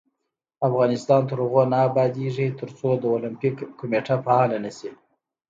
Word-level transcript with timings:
افغانستان 0.67 1.21
تر 1.29 1.37
هغو 1.45 1.63
نه 1.73 1.77
ابادیږي، 1.89 2.47
ترڅو 2.59 2.89
د 2.97 3.03
اولمپیک 3.13 3.55
کمیټه 3.79 4.15
فعاله 4.25 4.57
نشي. 4.65 4.91